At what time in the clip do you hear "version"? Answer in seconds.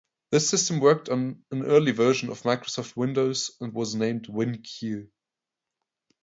1.91-2.31